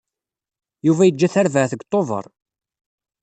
Yuba 0.87 1.03
yeǧǧa 1.07 1.27
tarbaɛt 1.33 1.71
deg 1.73 1.81
Tubeṛ. 1.91 2.25